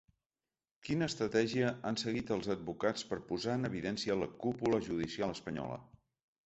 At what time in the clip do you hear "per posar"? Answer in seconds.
3.11-3.59